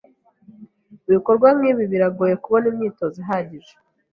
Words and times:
Mubikorwa 1.03 1.47
nkibi, 1.57 1.83
biragoye 1.91 2.35
kubona 2.43 2.65
imyitozo 2.71 3.15
ihagije. 3.23 3.73